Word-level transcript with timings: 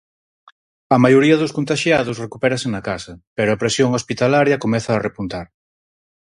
A 0.95 0.97
maioría 1.03 1.39
dos 1.41 1.55
contaxiados 1.57 2.19
recupérase 2.25 2.67
na 2.73 2.81
casa, 2.89 3.13
pero 3.35 3.49
a 3.51 3.59
presión 3.61 3.89
hospitalaria 3.97 4.61
comeza 4.63 4.91
a 4.93 5.03
repuntar. 5.07 5.47